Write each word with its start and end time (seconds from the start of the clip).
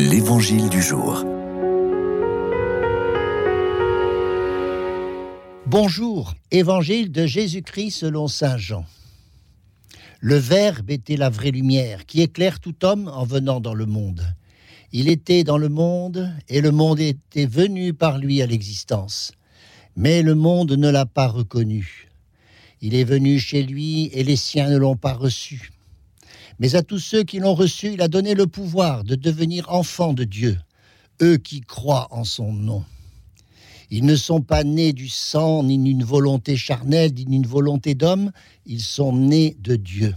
L'Évangile 0.00 0.68
du 0.68 0.80
jour. 0.80 1.24
Bonjour, 5.66 6.34
Évangile 6.52 7.10
de 7.10 7.26
Jésus-Christ 7.26 7.90
selon 7.90 8.28
Saint 8.28 8.58
Jean. 8.58 8.86
Le 10.20 10.36
Verbe 10.36 10.90
était 10.90 11.16
la 11.16 11.30
vraie 11.30 11.50
lumière 11.50 12.06
qui 12.06 12.22
éclaire 12.22 12.60
tout 12.60 12.84
homme 12.84 13.08
en 13.12 13.24
venant 13.24 13.58
dans 13.58 13.74
le 13.74 13.86
monde. 13.86 14.22
Il 14.92 15.08
était 15.08 15.42
dans 15.42 15.58
le 15.58 15.68
monde 15.68 16.32
et 16.48 16.60
le 16.60 16.70
monde 16.70 17.00
était 17.00 17.46
venu 17.46 17.92
par 17.92 18.18
lui 18.18 18.40
à 18.40 18.46
l'existence. 18.46 19.32
Mais 19.96 20.22
le 20.22 20.36
monde 20.36 20.70
ne 20.74 20.90
l'a 20.90 21.06
pas 21.06 21.26
reconnu. 21.26 22.08
Il 22.80 22.94
est 22.94 23.02
venu 23.02 23.40
chez 23.40 23.64
lui 23.64 24.10
et 24.12 24.22
les 24.22 24.36
siens 24.36 24.70
ne 24.70 24.76
l'ont 24.76 24.96
pas 24.96 25.14
reçu. 25.14 25.72
Mais 26.58 26.74
à 26.74 26.82
tous 26.82 26.98
ceux 26.98 27.22
qui 27.22 27.38
l'ont 27.38 27.54
reçu, 27.54 27.92
il 27.92 28.02
a 28.02 28.08
donné 28.08 28.34
le 28.34 28.46
pouvoir 28.46 29.04
de 29.04 29.14
devenir 29.14 29.70
enfants 29.70 30.12
de 30.12 30.24
Dieu, 30.24 30.58
eux 31.22 31.36
qui 31.36 31.60
croient 31.60 32.08
en 32.10 32.24
son 32.24 32.52
nom. 32.52 32.84
Ils 33.90 34.04
ne 34.04 34.16
sont 34.16 34.42
pas 34.42 34.64
nés 34.64 34.92
du 34.92 35.08
sang, 35.08 35.62
ni 35.62 35.78
d'une 35.78 36.04
volonté 36.04 36.56
charnelle, 36.56 37.14
ni 37.14 37.24
d'une 37.24 37.46
volonté 37.46 37.94
d'homme, 37.94 38.32
ils 38.66 38.82
sont 38.82 39.14
nés 39.14 39.56
de 39.60 39.76
Dieu. 39.76 40.14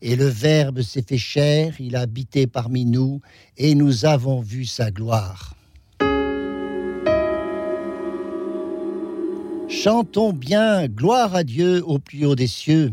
Et 0.00 0.16
le 0.16 0.26
Verbe 0.26 0.82
s'est 0.82 1.04
fait 1.06 1.18
chair, 1.18 1.74
il 1.80 1.96
a 1.96 2.00
habité 2.00 2.46
parmi 2.46 2.84
nous, 2.84 3.20
et 3.56 3.74
nous 3.74 4.04
avons 4.04 4.40
vu 4.40 4.64
sa 4.64 4.90
gloire. 4.90 5.56
Chantons 9.68 10.32
bien 10.32 10.86
gloire 10.86 11.34
à 11.34 11.44
Dieu 11.44 11.82
au 11.84 11.98
plus 11.98 12.26
haut 12.26 12.36
des 12.36 12.46
cieux, 12.46 12.92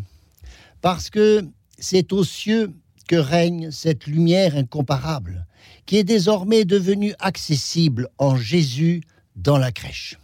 parce 0.82 1.10
que 1.10 1.46
c'est 1.80 2.14
aux 2.14 2.24
cieux 2.24 2.74
que 3.08 3.16
règne 3.16 3.72
cette 3.72 4.06
lumière 4.06 4.56
incomparable, 4.56 5.48
qui 5.86 5.98
est 5.98 6.04
désormais 6.04 6.66
devenue 6.66 7.14
accessible 7.20 8.08
en 8.18 8.36
Jésus 8.36 9.02
dans 9.36 9.58
la 9.58 9.72
crèche. 9.72 10.20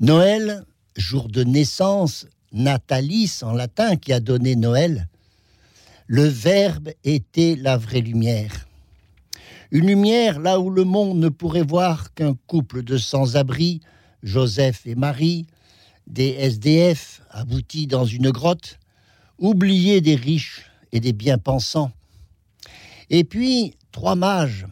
Noël, 0.00 0.64
jour 0.96 1.28
de 1.28 1.44
naissance, 1.44 2.26
natalis 2.52 3.40
en 3.42 3.52
latin 3.52 3.96
qui 3.96 4.12
a 4.12 4.20
donné 4.20 4.56
Noël, 4.56 5.08
le 6.06 6.24
Verbe 6.24 6.90
était 7.04 7.54
la 7.54 7.76
vraie 7.76 8.00
lumière. 8.00 8.66
Une 9.70 9.86
lumière 9.86 10.40
là 10.40 10.58
où 10.58 10.68
le 10.68 10.82
monde 10.82 11.18
ne 11.18 11.28
pourrait 11.28 11.62
voir 11.62 12.12
qu'un 12.14 12.34
couple 12.48 12.82
de 12.82 12.98
sans-abri, 12.98 13.80
Joseph 14.24 14.84
et 14.86 14.96
Marie, 14.96 15.46
des 16.08 16.30
SDF 16.30 17.22
aboutis 17.30 17.86
dans 17.86 18.04
une 18.04 18.32
grotte, 18.32 18.79
oublié 19.40 20.00
des 20.00 20.14
riches 20.14 20.70
et 20.92 21.00
des 21.00 21.12
bien-pensants. 21.12 21.90
Et 23.08 23.24
puis, 23.24 23.74
trois 23.90 24.14
mages, 24.14 24.66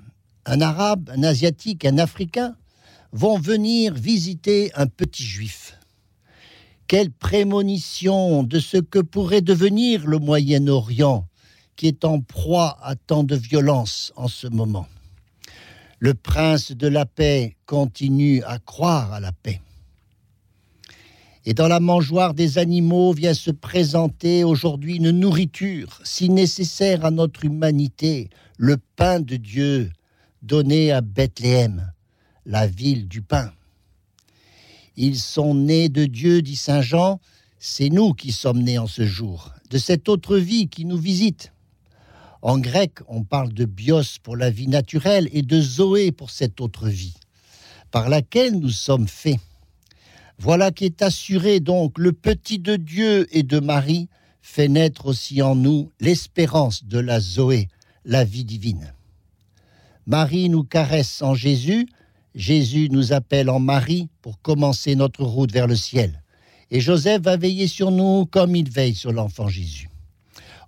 un 0.47 0.61
arabe, 0.61 1.11
un 1.13 1.25
asiatique, 1.25 1.85
un 1.85 1.99
africain, 1.99 2.55
vont 3.13 3.39
venir 3.39 3.95
visiter 3.95 4.71
un 4.75 4.87
petit 4.87 5.25
juif. 5.25 5.79
Quelle 6.87 7.11
prémonition 7.11 8.43
de 8.45 8.61
ce 8.61 8.77
que 8.77 8.99
pourrait 8.99 9.41
devenir 9.41 10.07
le 10.07 10.19
Moyen-Orient, 10.19 11.27
qui 11.77 11.87
est 11.87 12.05
en 12.05 12.21
proie 12.21 12.79
à 12.83 12.97
tant 12.97 13.25
de 13.25 13.37
violence 13.37 14.13
en 14.17 14.29
ce 14.29 14.47
moment. 14.47 14.87
Le 15.99 16.15
prince 16.15 16.73
de 16.73 16.87
la 16.87 17.07
paix 17.07 17.57
continue 17.67 18.43
à 18.45 18.59
croire 18.59 19.13
à 19.13 19.21
la 19.21 19.33
paix. 19.33 19.61
Et 21.49 21.55
dans 21.55 21.67
la 21.67 21.81
mangeoire 21.81 22.35
des 22.35 22.59
animaux 22.59 23.15
vient 23.15 23.33
se 23.33 23.51
présenter 23.51 24.45
aujourd'hui 24.45 24.97
une 24.97 25.13
nourriture 25.13 25.99
si 26.05 26.29
nécessaire 26.29 27.07
à 27.07 27.11
notre 27.11 27.43
humanité, 27.43 28.29
le 28.59 28.77
pain 28.97 29.19
de 29.19 29.37
Dieu 29.37 29.91
donné 30.43 30.93
à 30.93 31.01
Bethléem, 31.01 31.91
la 32.45 32.67
ville 32.67 33.09
du 33.09 33.23
pain. 33.23 33.51
Ils 34.97 35.19
sont 35.19 35.55
nés 35.55 35.89
de 35.89 36.05
Dieu, 36.05 36.43
dit 36.43 36.55
Saint 36.55 36.83
Jean, 36.83 37.19
c'est 37.59 37.89
nous 37.89 38.13
qui 38.13 38.31
sommes 38.31 38.63
nés 38.63 38.77
en 38.77 38.87
ce 38.87 39.07
jour, 39.07 39.55
de 39.71 39.79
cette 39.79 40.11
autre 40.11 40.37
vie 40.37 40.69
qui 40.69 40.85
nous 40.85 40.99
visite. 40.99 41.55
En 42.43 42.59
grec, 42.59 42.99
on 43.09 43.25
parle 43.25 43.55
de 43.55 43.65
bios 43.65 44.19
pour 44.23 44.37
la 44.37 44.51
vie 44.51 44.69
naturelle 44.69 45.31
et 45.33 45.41
de 45.41 45.63
zoé 45.63 46.13
pour 46.13 46.29
cette 46.29 46.61
autre 46.61 46.89
vie, 46.89 47.17
par 47.91 48.11
laquelle 48.11 48.59
nous 48.59 48.69
sommes 48.69 49.09
faits. 49.09 49.41
Voilà 50.41 50.71
qui 50.71 50.85
est 50.85 51.03
assuré 51.03 51.59
donc 51.59 51.99
le 51.99 52.13
petit 52.13 52.61
de 52.61 52.77
Dieu 52.77 53.27
et 53.37 53.43
de 53.43 53.59
Marie 53.59 54.09
fait 54.41 54.69
naître 54.69 55.07
aussi 55.07 55.43
en 55.43 55.57
nous 55.57 55.91
l'espérance 56.01 56.85
de 56.85 57.01
la 57.01 57.19
Zoé, 57.19 57.69
la 58.05 58.25
vie 58.25 58.45
divine. 58.45 58.95
Marie 60.07 60.49
nous 60.49 60.63
caresse 60.63 61.23
en 61.23 61.35
Jésus, 61.35 61.89
Jésus 62.37 62.89
nous 62.91 63.13
appelle 63.13 63.51
en 63.51 63.59
Marie 63.59 64.09
pour 64.23 64.41
commencer 64.41 64.95
notre 64.95 65.25
route 65.25 65.53
vers 65.53 65.67
le 65.67 65.75
ciel. 65.75 66.23
Et 66.71 66.81
Joseph 66.81 67.23
va 67.23 67.37
veiller 67.37 67.67
sur 67.67 67.91
nous 67.91 68.25
comme 68.27 68.55
il 68.55 68.71
veille 68.71 68.95
sur 68.95 69.13
l'enfant 69.13 69.49
Jésus. 69.49 69.91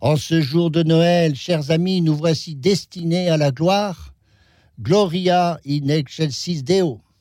En 0.00 0.16
ce 0.16 0.40
jour 0.40 0.70
de 0.70 0.82
Noël, 0.82 1.36
chers 1.36 1.70
amis, 1.70 2.00
nous 2.00 2.16
voici 2.16 2.56
destinés 2.56 3.28
à 3.28 3.36
la 3.36 3.50
gloire. 3.52 4.14
Gloria 4.80 5.60
in 5.66 5.88
excelsis 5.88 6.64
Deo. 6.64 7.00